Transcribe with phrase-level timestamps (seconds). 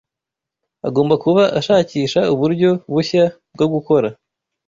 [0.87, 4.07] Agomba kuba ashakisha uburyo bushya bwo gukora